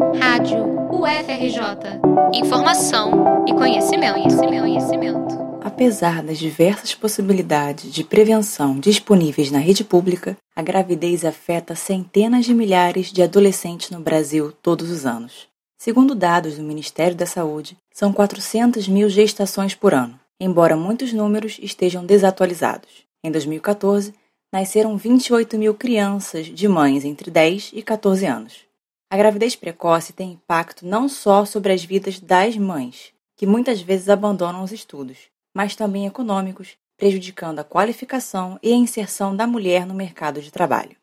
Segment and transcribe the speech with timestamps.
[0.00, 2.00] Rádio UFRJ.
[2.32, 5.38] Informação e conhecimento, conhecimento, conhecimento.
[5.62, 12.54] Apesar das diversas possibilidades de prevenção disponíveis na rede pública, a gravidez afeta centenas de
[12.54, 15.48] milhares de adolescentes no Brasil todos os anos.
[15.78, 21.58] Segundo dados do Ministério da Saúde, são 400 mil gestações por ano, embora muitos números
[21.60, 22.88] estejam desatualizados.
[23.22, 24.14] Em 2014,
[24.50, 28.69] nasceram 28 mil crianças de mães entre 10 e 14 anos.
[29.10, 34.08] A gravidez precoce tem impacto não só sobre as vidas das mães, que muitas vezes
[34.08, 35.18] abandonam os estudos,
[35.52, 40.96] mas também econômicos, prejudicando a qualificação e a inserção da mulher no mercado de trabalho.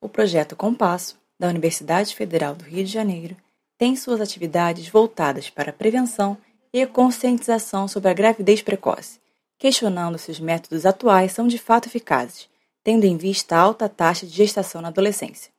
[0.00, 3.36] O projeto Compasso, da Universidade Federal do Rio de Janeiro,
[3.78, 6.36] tem suas atividades voltadas para a prevenção
[6.72, 9.18] e a conscientização sobre a gravidez precoce,
[9.58, 12.48] questionando se os métodos atuais são de fato eficazes
[12.84, 15.50] tendo em vista a alta taxa de gestação na adolescência.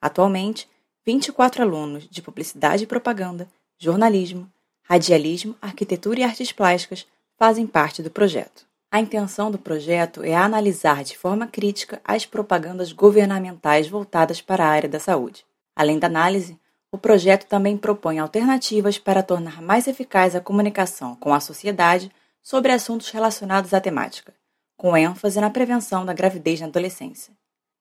[0.00, 0.68] Atualmente,
[1.06, 3.46] 24 alunos de Publicidade e Propaganda,
[3.78, 4.50] Jornalismo,
[4.82, 7.06] Radialismo, Arquitetura e Artes Plásticas
[7.38, 8.66] fazem parte do projeto.
[8.90, 14.68] A intenção do projeto é analisar de forma crítica as propagandas governamentais voltadas para a
[14.68, 15.44] área da saúde.
[15.76, 16.58] Além da análise,
[16.90, 22.10] o projeto também propõe alternativas para tornar mais eficaz a comunicação com a sociedade
[22.42, 24.34] sobre assuntos relacionados à temática,
[24.76, 27.32] com ênfase na prevenção da gravidez na adolescência.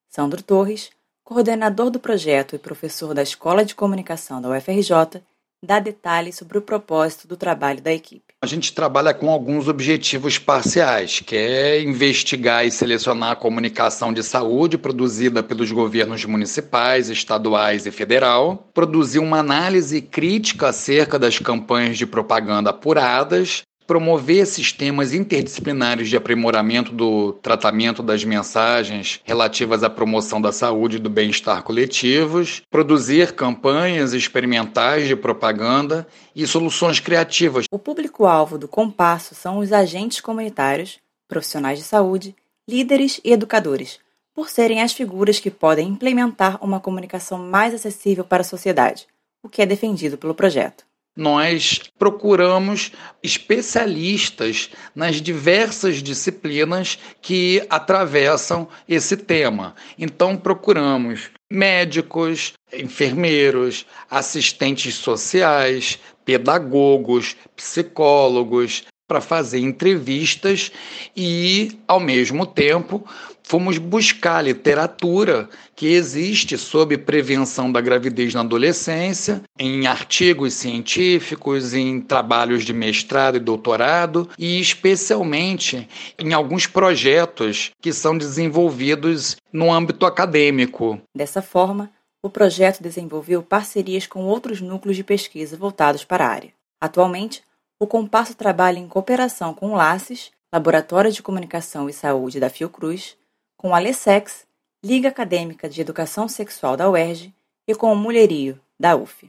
[0.10, 0.92] Sandro Torres,
[1.26, 5.24] coordenador do projeto e professor da Escola de Comunicação da UFRJ,
[5.62, 8.36] dá detalhes sobre o propósito do trabalho da equipe.
[8.44, 14.22] A gente trabalha com alguns objetivos parciais, que é investigar e selecionar a comunicação de
[14.22, 21.98] saúde produzida pelos governos municipais, estaduais e federal, produzir uma análise crítica acerca das campanhas
[21.98, 30.42] de propaganda apuradas promover sistemas interdisciplinares de aprimoramento do tratamento das mensagens relativas à promoção
[30.42, 37.66] da saúde e do bem-estar coletivos, produzir campanhas experimentais de propaganda e soluções criativas.
[37.72, 42.36] O público-alvo do Compasso são os agentes comunitários, profissionais de saúde,
[42.68, 44.00] líderes e educadores,
[44.34, 49.08] por serem as figuras que podem implementar uma comunicação mais acessível para a sociedade,
[49.42, 50.84] o que é defendido pelo projeto
[51.16, 52.92] nós procuramos
[53.24, 59.76] especialistas nas diversas disciplinas que atravessam esse tema.
[59.98, 70.72] Então, procuramos médicos, enfermeiros, assistentes sociais, pedagogos, psicólogos, para fazer entrevistas
[71.16, 73.08] e, ao mesmo tempo,
[73.46, 82.02] fomos buscar literatura que existe sobre prevenção da gravidez na adolescência, em artigos científicos, em
[82.02, 90.06] trabalhos de mestrado e doutorado, e especialmente em alguns projetos que são desenvolvidos no âmbito
[90.06, 91.00] acadêmico.
[91.16, 91.92] Dessa forma,
[92.24, 96.54] o projeto desenvolveu parcerias com outros núcleos de pesquisa voltados para a área.
[96.82, 97.44] Atualmente,
[97.80, 103.16] o Compasso trabalha em cooperação com o LACES, Laboratório de Comunicação e Saúde da Fiocruz,
[103.66, 104.46] com a LESEX,
[104.86, 107.34] Liga Acadêmica de Educação Sexual da UERJ,
[107.68, 109.28] e com o Mulherio, da UF.